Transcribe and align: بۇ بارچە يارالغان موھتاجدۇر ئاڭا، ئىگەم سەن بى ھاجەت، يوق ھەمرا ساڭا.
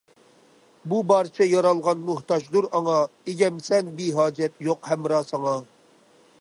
بۇ 0.93 1.01
بارچە 1.11 1.47
يارالغان 1.49 2.01
موھتاجدۇر 2.07 2.69
ئاڭا، 2.79 2.97
ئىگەم 3.33 3.59
سەن 3.69 3.95
بى 4.01 4.11
ھاجەت، 4.21 4.67
يوق 4.69 4.93
ھەمرا 4.93 5.25
ساڭا. 5.33 5.59